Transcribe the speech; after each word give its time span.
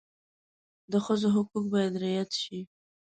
د 0.91 0.93
ښځو 1.05 1.27
حقوق 1.35 1.65
باید 1.73 1.93
رعایت 2.03 2.31
شي. 2.41 2.59